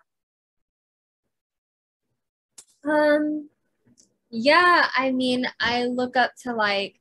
[2.83, 3.49] Um,
[4.31, 6.95] yeah, I mean, I look up to like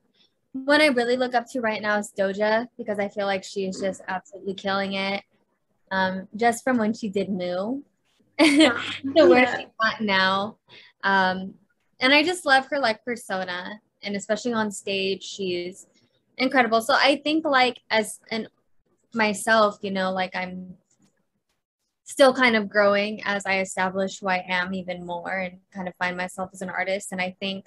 [0.53, 3.81] what I really look up to right now is Doja because I feel like she's
[3.81, 5.23] just absolutely killing it.
[5.91, 7.81] Um, just from when she did Moo
[8.39, 8.73] to
[9.15, 9.57] where yeah.
[9.57, 10.59] she's at now.
[11.03, 11.55] Um,
[12.01, 15.87] and I just love her like persona and especially on stage she's
[16.39, 18.47] incredible so i think like as an
[19.15, 20.75] myself you know like i'm
[22.05, 25.95] still kind of growing as i establish who i am even more and kind of
[25.97, 27.67] find myself as an artist and i think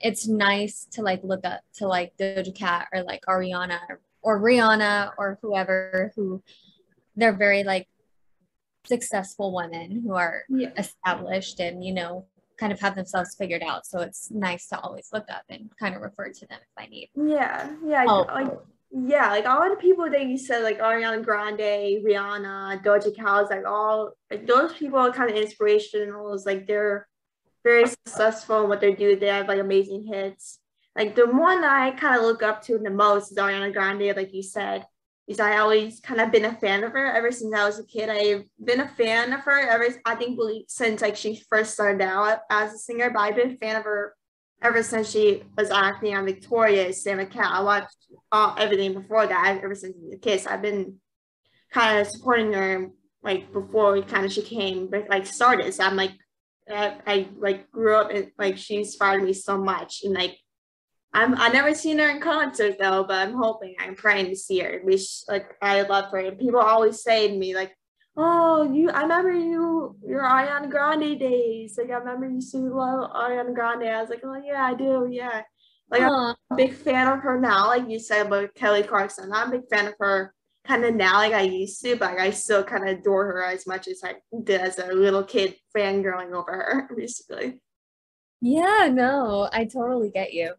[0.00, 3.78] it's nice to like look up to like Doja Cat or like Ariana
[4.22, 6.42] or, Rihanna or whoever who
[7.16, 7.88] they're very like
[8.86, 10.70] successful women who are Yeah.
[10.76, 12.26] established and you know
[12.58, 13.86] kind of have themselves figured out.
[13.86, 16.86] So it's nice to always look up and kind of refer to them if I
[16.88, 17.10] need.
[17.16, 18.26] Yeah, yeah, Oh.
[18.28, 18.52] like
[18.90, 23.66] yeah, like all the people that you said, like Ariana Grande, Rihanna, Doja Cat, like
[23.66, 26.32] all like those people are kind of inspirational.
[26.32, 27.06] It's like they're
[27.64, 29.14] very successful in what they do.
[29.16, 30.58] They have like amazing hits.
[30.96, 34.32] Like the one I kind of look up to the most is Ariana Grande, like
[34.32, 34.86] you said.
[35.28, 37.84] Is I always kind of been a fan of her ever since I was a
[37.84, 38.08] kid.
[38.08, 40.38] I've been a fan of her ever I think
[40.68, 43.84] since like she first started out as a singer, but I've been a fan of
[43.84, 44.14] her
[44.62, 47.20] ever since she was acting on Victorious, Sam.
[47.20, 47.96] I watched
[48.32, 50.46] all, everything before that ever since the kids.
[50.46, 50.96] I've been
[51.72, 52.88] kind of supporting her
[53.22, 55.72] like before kind of she came like started.
[55.74, 56.12] So I'm like
[56.70, 60.38] I, I like grew up and like she inspired me so much and like
[61.18, 64.60] I'm I never seen her in concert though, but I'm hoping I'm praying to see
[64.60, 64.80] her.
[64.84, 66.18] Which like I love her.
[66.18, 67.76] And people always say to me like,
[68.16, 71.76] "Oh, you I remember you your Ariana Grande days.
[71.76, 74.74] Like I remember you used to love Ariana Grande." I was like, "Oh yeah, I
[74.74, 75.08] do.
[75.10, 75.42] Yeah."
[75.90, 77.66] Like I'm a big fan of her now.
[77.66, 80.34] Like you said about Kelly Clarkson, I'm a big fan of her
[80.66, 83.42] kind of now, like I used to, but like, I still kind of adore her
[83.42, 87.60] as much as I did as a little kid fangirling over her, basically.
[88.42, 90.52] yeah, no, I totally get you.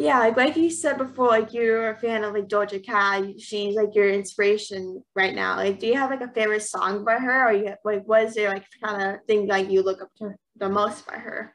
[0.00, 3.38] Yeah, like, like you said before, like you're a fan of like Doja Cat.
[3.38, 5.56] She's like your inspiration right now.
[5.56, 8.24] Like, do you have like a favorite song by her, or you have, like what
[8.24, 11.54] is there like kind of thing like you look up to the most by her?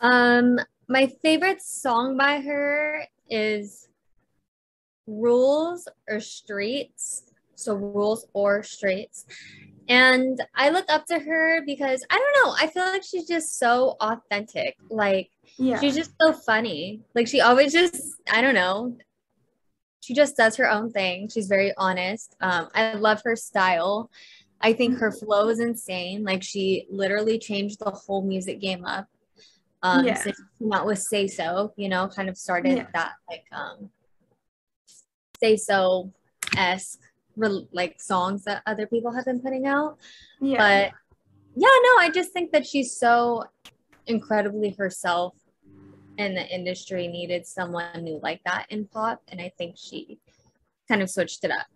[0.00, 3.86] Um, my favorite song by her is
[5.06, 7.22] Rules or Streets.
[7.54, 9.26] So Rules or Streets.
[9.88, 13.60] And I look up to her because I don't know, I feel like she's just
[13.60, 14.76] so authentic.
[14.90, 17.02] Like Yeah, she's just so funny.
[17.14, 18.96] Like she always just, I don't know.
[20.00, 21.28] She just does her own thing.
[21.28, 22.36] She's very honest.
[22.40, 24.10] Um, I love her style.
[24.60, 26.22] I think her flow is insane.
[26.24, 29.08] Like she literally changed the whole music game up.
[29.82, 30.22] Um, Yeah.
[30.58, 32.86] came out with Say So, you know, kind of started Yeah.
[32.94, 33.90] that like um
[35.40, 36.12] Say So
[36.56, 37.00] esque
[37.72, 39.98] like songs that other people have been putting out.
[40.40, 40.92] yeah, But
[41.54, 43.44] yeah, no, I just think that she's so
[44.06, 45.34] incredibly herself
[46.18, 49.20] and the industry needed someone new like that in pop.
[49.28, 50.18] And I think she
[50.88, 51.66] kind of switched it up.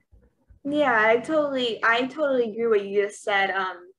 [0.64, 3.50] Yeah, I totally, I totally agree what you just said.
[3.50, 3.90] Um,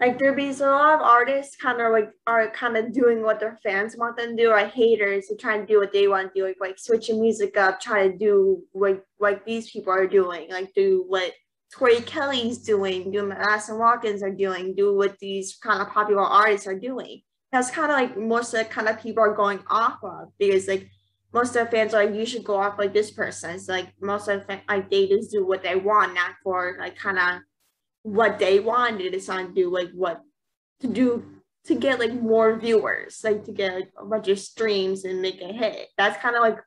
[0.00, 3.40] like there be a lot of artists kind of like are kind of doing what
[3.40, 6.32] their fans want them to do, or haters who try to do what they want
[6.32, 10.06] to do, like like switching music up, try to do what like these people are
[10.06, 11.32] doing, like do what
[11.74, 16.22] Tori Kelly's doing, do what Madison Watkins are doing, do what these kind of popular
[16.22, 17.22] artists are doing.
[17.52, 20.68] That's kind of like most of the kind of people are going off of because
[20.68, 20.90] like
[21.32, 23.50] most of the fans are like you should go off like this person.
[23.50, 26.76] It's like most of the fa- like they just do what they want, not for
[26.78, 27.40] like kind of
[28.02, 28.98] what they want.
[28.98, 30.20] They just want to do like what
[30.80, 31.24] to do
[31.64, 35.40] to get like more viewers, like to get like, a bunch of streams and make
[35.40, 35.88] a hit.
[35.96, 36.58] That's kind of like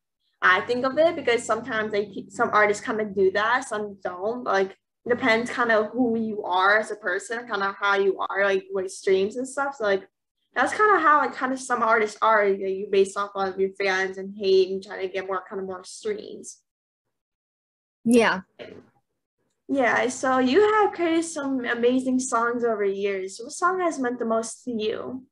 [0.42, 4.44] I think of it because sometimes like some artists kind of do that, some don't.
[4.44, 4.76] Like
[5.08, 8.66] depends kind of who you are as a person, kind of how you are like
[8.72, 9.76] with streams and stuff.
[9.76, 10.08] So like
[10.54, 12.46] that's kind of how like kind of some artists are.
[12.46, 15.44] You, know, you based off of your fans and hate and trying to get more
[15.48, 16.60] kind of more streams.
[18.04, 18.42] Yeah.
[19.74, 23.40] Yeah, so you have created some amazing songs over the years.
[23.42, 25.24] What song has meant the most to you?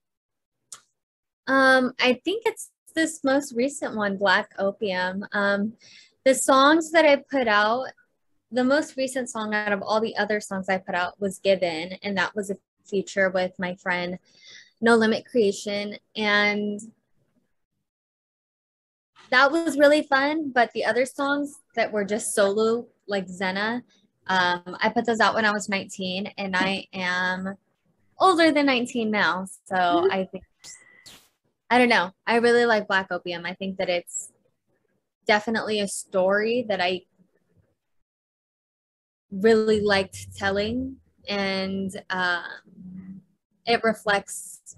[1.46, 5.26] Um, I think it's this most recent one, Black Opium.
[5.34, 5.74] Um,
[6.24, 7.88] the songs that I put out,
[8.50, 11.98] the most recent song out of all the other songs I put out was Given,
[12.02, 12.58] and that was a
[12.90, 14.20] feature with my friend
[14.82, 15.98] No Limit Creation.
[16.15, 16.80] And
[19.32, 20.52] that was really fun.
[20.52, 23.84] But the other songs that were just solo, like Zena,
[24.28, 27.56] um, I put those out when I was 19, and I am
[28.20, 29.46] older than 19 now.
[29.65, 30.12] So Mhm.
[30.12, 30.44] I think
[31.72, 32.12] I don't know.
[32.26, 33.46] I really like Black Opium.
[33.46, 34.32] I think that it's
[35.28, 37.04] definitely a story that I
[39.32, 42.99] really liked telling, and um,
[43.70, 44.76] it reflects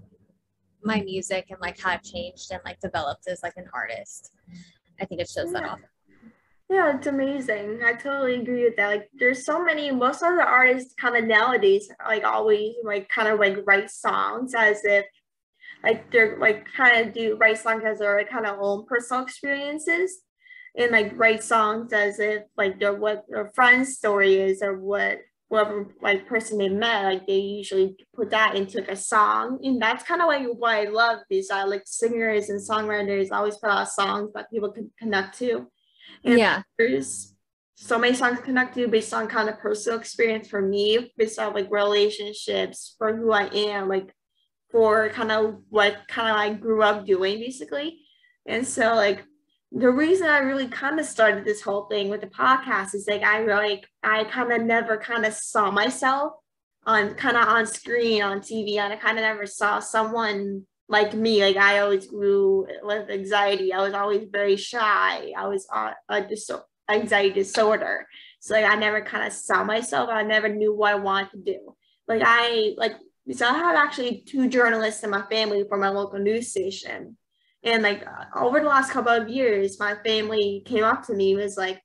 [0.84, 4.34] my music and like how it changed and like developed as like an artist.
[5.00, 5.80] I think it shows that off.
[6.70, 7.82] Yeah, it's amazing.
[7.84, 8.88] I totally agree with that.
[8.88, 9.92] Like, there's so many.
[9.92, 14.54] Most of the artists kind of nowadays, like always, like kind of like write songs
[14.56, 15.06] as if,
[15.84, 19.24] like they're like kind of do write songs as their like, kind of own personal
[19.24, 20.22] experiences,
[20.78, 25.20] and like write songs as if like their what their friend's story is or what
[25.52, 27.04] whoever like person they met.
[27.04, 30.76] Like they usually put that into like a song, and that's kind of like what
[30.76, 31.20] I love.
[31.30, 35.38] Is I uh, like singers and songwriters always put out songs that people can connect
[35.40, 35.68] to.
[36.24, 36.62] And Yeah.
[36.80, 37.36] there's
[37.76, 41.54] so many songs connect to based on kind of personal experience for me, based on
[41.54, 44.14] like relationships, for who I am, like
[44.72, 48.00] for kind of what kind of I grew up doing basically.
[48.46, 49.26] And so like
[49.72, 53.24] the reason I really kind of started this whole thing with the podcast is like
[53.24, 56.34] I like I kind of never kind of saw myself
[56.86, 61.14] on kind of on screen on TV and I kind of never saw someone like
[61.14, 61.42] me.
[61.42, 63.72] Like I always grew with anxiety.
[63.72, 65.32] I was always very shy.
[65.38, 66.52] I was uh, a dis-
[66.90, 68.08] anxiety disorder.
[68.42, 70.10] So like I never kind of saw myself.
[70.10, 71.76] I never knew what I wanted to do.
[72.10, 72.96] Like I like
[73.32, 77.16] so I have actually two journalists in my family from my local news station
[77.64, 81.58] and like over the last couple of years, my family came up to me was
[81.58, 81.80] like,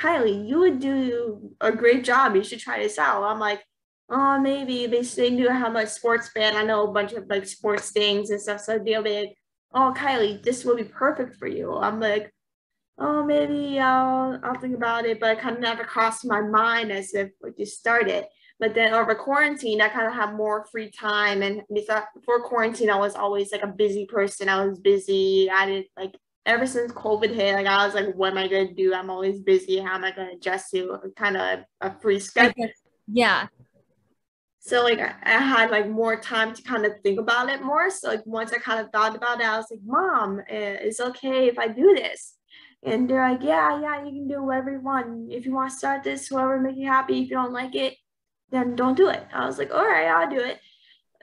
[0.00, 2.34] Kylie, you would do a great job.
[2.34, 3.24] You should try this out.
[3.24, 3.62] I'm like,
[4.08, 6.56] oh, maybe they, they knew how much sports fan.
[6.56, 8.60] I know a bunch of like sports things and stuff.
[8.60, 9.34] So they'll be like,
[9.74, 11.76] oh, Kylie, this will be perfect for you.
[11.76, 12.32] I'm like,
[12.98, 15.20] oh, maybe I'll, I'll think about it.
[15.20, 18.24] But it kind of never crossed my mind as if we just started.
[18.60, 21.42] But then over quarantine, I kind of have more free time.
[21.42, 24.48] And before quarantine, I was always like a busy person.
[24.48, 25.48] I was busy.
[25.48, 26.16] I did like
[26.48, 28.94] ever since COVID hit, like I was like, what am I gonna do?
[28.94, 29.78] I'm always busy.
[29.78, 32.68] How am I gonna adjust to kind of a free schedule?
[33.06, 33.48] Yeah.
[34.60, 37.90] So like I, I had like more time to kind of think about it more.
[37.90, 41.48] So like once I kind of thought about it, I was like, Mom, it's okay
[41.48, 42.34] if I do this.
[42.82, 45.30] And they're like, Yeah, yeah, you can do whatever you want.
[45.30, 47.22] If you want to start this, whoever make you happy.
[47.22, 47.94] If you don't like it,
[48.50, 49.26] then don't do it.
[49.32, 50.58] I was like, all right, I'll do it.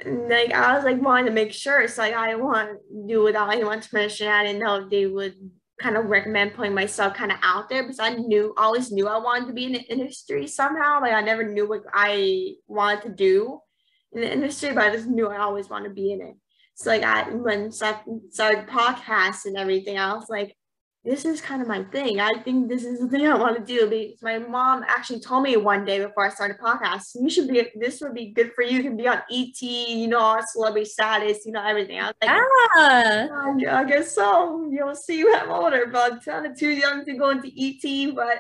[0.04, 1.88] And like I was like wanting to make sure.
[1.88, 4.28] So like I want to do without anyone's permission.
[4.28, 5.36] I didn't know if they would
[5.82, 9.18] kind of recommend putting myself kind of out there because I knew always knew I
[9.18, 11.02] wanted to be in the industry somehow.
[11.02, 13.60] Like I never knew what I wanted to do
[14.14, 16.36] in the industry, but I just knew I always wanted to be in it.
[16.76, 20.56] So like I when started podcasts and everything, I was like,
[21.06, 22.20] this is kind of my thing.
[22.20, 23.88] I think this is the thing I want to do.
[23.88, 27.68] Because my mom actually told me one day before I started podcast, you should be.
[27.76, 28.78] This would be good for you.
[28.78, 29.62] You can be on ET.
[29.62, 31.46] You know, celebrity status.
[31.46, 32.00] You know everything.
[32.00, 34.68] I was like, yeah, oh, yeah I guess so.
[34.72, 38.16] You'll see when I'm older, but I'm kind of too young to go into ET.
[38.16, 38.40] But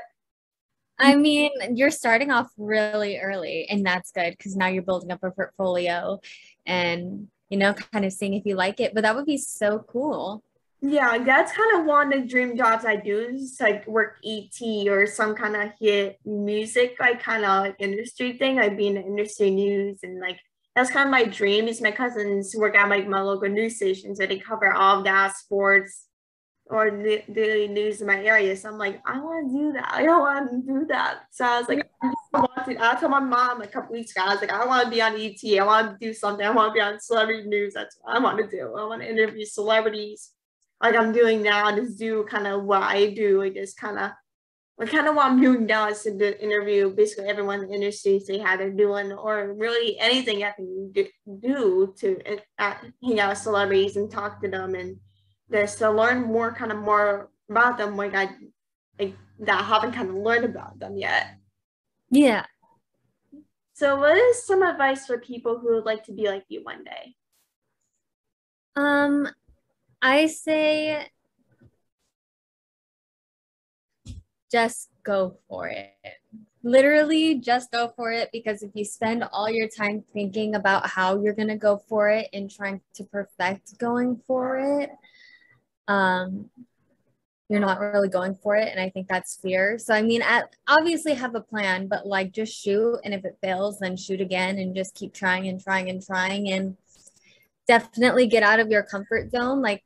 [0.97, 5.23] I mean, you're starting off really early, and that's good because now you're building up
[5.23, 6.19] a portfolio,
[6.65, 8.95] and you know, kind of seeing if you like it.
[8.95, 10.43] But that would be so cool.
[10.81, 14.87] Yeah, that's kind of one of the dream jobs I do is like work ET
[14.87, 18.59] or some kind of hit music, like kind of like industry thing.
[18.59, 20.39] I'd be in the industry news and like
[20.75, 21.67] that's kind of my dream.
[21.67, 25.05] Is my cousins work at like my local news station so they cover all of
[25.05, 26.05] that sports
[26.67, 28.55] or the daily news in my area.
[28.55, 29.91] So I'm like, I want to do that.
[29.91, 31.19] I don't want to do that.
[31.31, 32.11] So I was like, I,
[32.79, 35.01] I told my mom a couple weeks ago, I was like, I want to be
[35.01, 35.59] on ET.
[35.59, 36.45] I want to do something.
[36.45, 37.73] I want to be on celebrity news.
[37.75, 38.75] That's what I want to do.
[38.77, 40.31] I want to interview celebrities
[40.81, 43.41] like I'm doing now, just do kind of what I do.
[43.41, 44.11] I just kind of,
[44.77, 48.19] like kind of what I'm doing now is to interview basically everyone in the industry,
[48.19, 51.07] see how they're doing, or really anything I can do,
[51.39, 54.97] do to uh, hang out with celebrities and talk to them, and
[55.51, 58.29] just to learn more, kind of more about them, like I,
[58.99, 61.37] like that I haven't kind of learned about them yet.
[62.09, 62.45] Yeah.
[63.73, 66.83] So, what is some advice for people who would like to be like you one
[66.83, 67.15] day?
[68.75, 69.27] Um,
[70.05, 71.07] I say
[74.51, 75.95] just go for it.
[76.61, 81.19] Literally, just go for it because if you spend all your time thinking about how
[81.19, 84.91] you're going to go for it and trying to perfect going for it,
[85.87, 86.51] um,
[87.49, 88.69] you're not really going for it.
[88.69, 89.79] And I think that's fear.
[89.79, 92.99] So, I mean, at, obviously have a plan, but like just shoot.
[93.03, 96.51] And if it fails, then shoot again and just keep trying and trying and trying.
[96.51, 96.77] And
[97.67, 99.63] definitely get out of your comfort zone.
[99.63, 99.83] Like,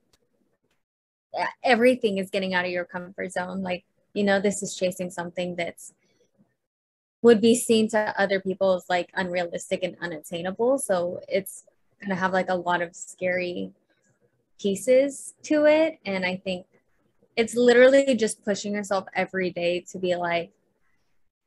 [1.63, 3.61] everything is getting out of your comfort zone.
[3.61, 5.93] Like you know this is chasing something that's
[7.21, 10.77] would be seen to other people as like unrealistic and unattainable.
[10.77, 11.65] So it's
[11.99, 13.73] going to have like a lot of scary
[14.59, 15.99] pieces to it.
[16.05, 16.65] And i think
[17.35, 20.51] it's literally just pushing yourself every day to be like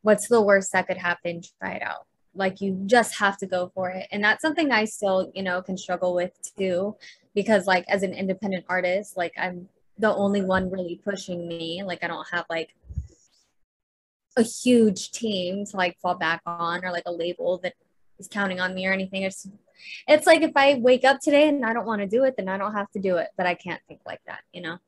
[0.02, 1.42] what's the worst that could happen?
[1.60, 4.08] Try it out like you just have to go for it.
[4.10, 6.96] And that's something i still you know can struggle with too
[7.34, 9.68] because like as an independent artist like i'm
[9.98, 11.83] the only one really pushing me.
[11.85, 12.74] Like i don't have like
[14.37, 17.74] a huge team to like fall back on or like a label that
[18.18, 19.22] is counting on me or anything.
[19.22, 19.46] It's
[20.06, 22.48] it's like if i wake up today and i don't want to do it then
[22.48, 23.28] i don't have to do it.
[23.37, 24.78] But i can't think like that you know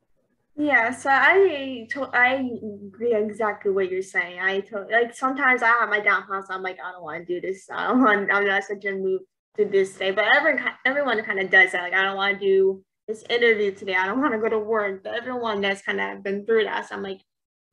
[0.56, 2.48] yeah, so I to, I
[2.86, 4.38] agree exactly what you're saying.
[4.40, 6.46] I to, like sometimes I have my downfalls.
[6.50, 7.68] I'm like I don't want to do this.
[7.70, 8.30] I don't want.
[8.32, 9.22] I'm not such a move
[9.58, 10.12] to this day.
[10.12, 11.82] But everyone everyone kind of does that.
[11.82, 13.96] Like I don't want to do this interview today.
[13.96, 15.02] I don't want to go to work.
[15.02, 16.88] But everyone that's kind of been through that.
[16.88, 17.20] So I'm like,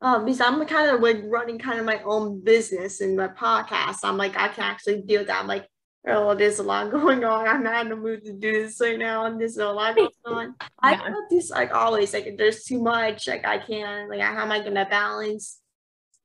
[0.01, 3.99] Um, because I'm kind of like running kind of my own business and my podcast.
[4.03, 5.39] I'm like, I can actually deal that.
[5.39, 5.67] I'm like,
[6.08, 7.47] oh, there's a lot going on.
[7.47, 10.10] I'm not in the mood to do this right now, and there's a lot going
[10.26, 10.56] on.
[10.80, 14.52] I feel this like always, like there's too much, like I can't, like how am
[14.52, 15.60] I gonna balance?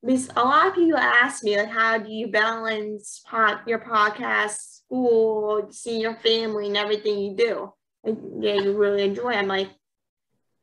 [0.03, 4.83] Because a lot of people ask me, like, how do you balance pod, your podcast,
[4.85, 7.73] school, seeing your family, and everything you do?
[8.03, 9.31] Like, yeah, you really enjoy.
[9.31, 9.69] I'm like,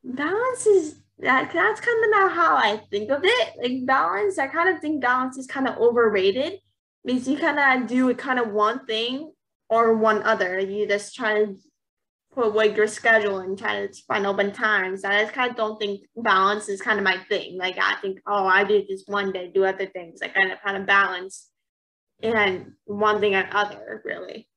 [0.03, 3.53] balance is that that's kind of not how I think of it.
[3.61, 6.59] Like balance, I kind of think balance is kind of overrated
[7.05, 9.31] because you kind of do kind of one thing
[9.69, 10.59] or one other.
[10.59, 11.55] You just try to
[12.33, 15.05] put like your schedule and try to find open times.
[15.05, 17.57] I just kind of don't think balance is kind of my thing.
[17.57, 20.21] Like I think, oh, I do this one day, do other things.
[20.21, 21.49] I kind of kind of balance
[22.21, 24.47] and one thing and other really.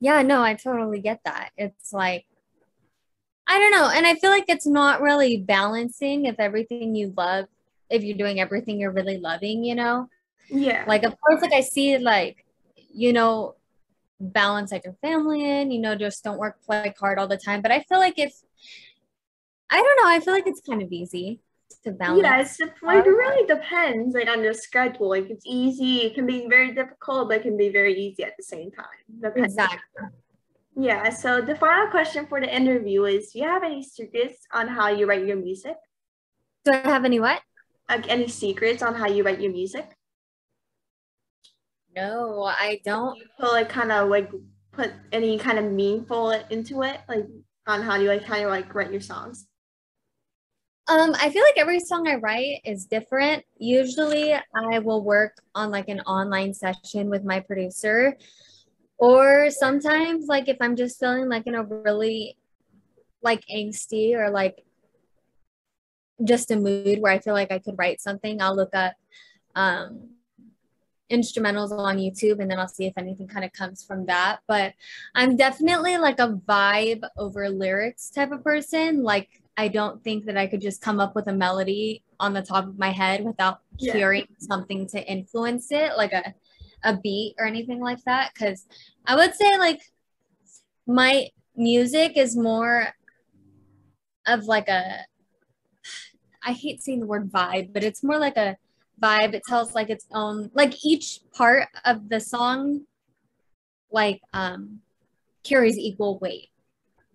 [0.00, 1.50] Yeah, no, I totally get that.
[1.56, 2.26] It's like
[3.46, 3.88] I don't know.
[3.88, 7.46] And I feel like it's not really balancing if everything you love,
[7.88, 10.08] if you're doing everything you're really loving, you know?
[10.48, 10.84] Yeah.
[10.86, 12.44] Like, of course, like I see, like,
[12.92, 13.56] you know,
[14.20, 17.62] balance like your family in, you know, just don't work like hard all the time.
[17.62, 18.32] But I feel like if,
[19.70, 21.40] I don't know, I feel like it's kind of easy
[21.84, 22.22] to balance.
[22.22, 23.06] Yeah, it's the point.
[23.06, 25.10] It really depends, like on your schedule.
[25.10, 28.36] Like it's easy, it can be very difficult, but it can be very easy at
[28.36, 28.86] the same time.
[29.20, 29.54] Depends.
[29.54, 29.78] Exactly.
[30.78, 34.68] Yeah, so the final question for the interview is Do you have any secrets on
[34.68, 35.76] how you write your music?
[36.64, 37.40] Do I have any what?
[37.88, 39.88] Like any secrets on how you write your music?
[41.96, 43.16] No, I don't.
[43.16, 44.30] You put like kind of like
[44.72, 47.26] put any kind of meaningful into it, like
[47.66, 49.46] on how do you like kind of like write your songs?
[50.88, 53.44] Um, I feel like every song I write is different.
[53.58, 58.16] Usually I will work on like an online session with my producer
[58.98, 62.36] or sometimes like if i'm just feeling like in a really
[63.22, 64.62] like angsty or like
[66.24, 68.94] just a mood where i feel like i could write something i'll look up
[69.54, 70.15] um
[71.10, 74.40] instrumentals on youtube and then i'll see if anything kind of comes from that.
[74.48, 74.74] But
[75.14, 79.02] i'm definitely like a vibe over lyrics type of person.
[79.02, 82.42] Like i don't think that i could just come up with a melody on the
[82.42, 83.92] top of my head without yeah.
[83.92, 86.34] hearing something to influence it like a
[86.86, 88.32] a beat or anything like that.
[88.32, 88.66] Because
[89.04, 89.82] I would say like
[90.86, 92.88] my music is more
[94.26, 95.00] of like a
[96.42, 98.56] I hate saying the word vibe, but it's more like a
[99.02, 99.34] vibe.
[99.34, 102.82] It tells like its own like each part of the song
[103.90, 104.80] like um
[105.44, 106.50] carries equal weight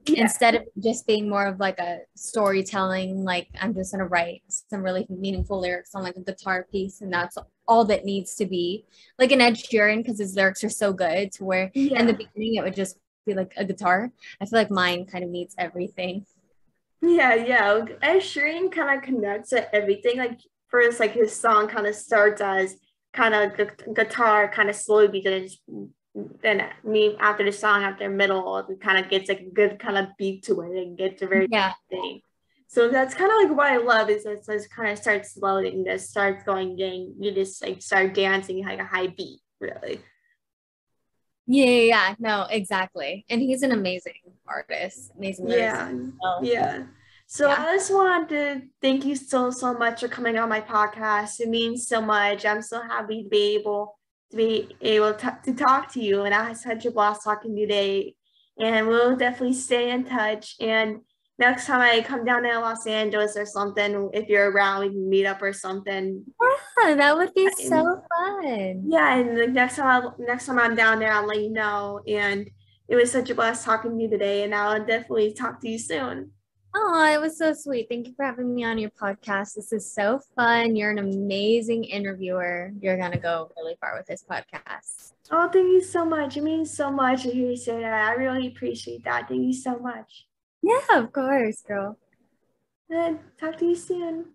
[0.07, 0.21] yeah.
[0.21, 4.81] instead of just being more of like a storytelling like i'm just gonna write some
[4.81, 8.85] really meaningful lyrics on like a guitar piece and that's all that needs to be
[9.19, 11.99] like an ed sheeran because his lyrics are so good to where yeah.
[11.99, 15.23] in the beginning it would just be like a guitar i feel like mine kind
[15.23, 16.25] of needs everything
[17.01, 20.39] yeah yeah ed sheeran kind of connects to everything like
[20.71, 22.75] first like his song kind of starts as
[23.13, 25.59] kind of gu- guitar kind of slowly begins
[26.41, 29.97] then me after the song after middle it kind of gets like a good kind
[29.97, 31.73] of beat to it and gets a very yeah.
[31.89, 32.21] thing
[32.71, 35.83] so that's kind of like what I love is it just kind of starts slowing
[35.83, 39.99] just starts going and you just like start dancing like a high beat really.
[41.47, 43.25] Yeah yeah no exactly.
[43.29, 44.13] And he's an amazing
[44.47, 45.11] artist.
[45.17, 45.89] Amazing yeah.
[45.89, 46.83] so, yeah
[47.31, 47.65] so yeah.
[47.65, 51.39] I just wanted to thank you so so much for coming on my podcast.
[51.39, 52.45] It means so much.
[52.45, 53.97] I'm so happy to be able
[54.31, 56.23] to be able to, to talk to you.
[56.23, 58.15] And I had such a blast talking today.
[58.59, 60.57] And we'll definitely stay in touch.
[60.59, 61.03] And
[61.39, 65.09] next time I come down to Los Angeles or something, if you're around, we can
[65.09, 66.25] meet up or something.
[66.83, 68.83] Yeah, that would be and, so fun.
[68.89, 72.01] Yeah, and the next time I, next time I'm down there, I'll let you know.
[72.05, 72.49] And
[72.89, 75.79] it was such a blast talking to you today, and I'll definitely talk to you
[75.79, 76.31] soon.
[76.73, 77.87] Oh, it was so sweet.
[77.89, 79.55] Thank you for having me on your podcast.
[79.55, 80.75] This is so fun.
[80.75, 82.71] You're an amazing interviewer.
[82.79, 85.13] You're going to go really far with this podcast.
[85.31, 86.37] Oh, thank you so much.
[86.37, 88.09] It means so much to hear you say that.
[88.09, 89.27] I really appreciate that.
[89.27, 90.27] Thank you so much.
[90.61, 91.97] Yeah, of course, girl.
[92.89, 94.25] Then talk to you soon.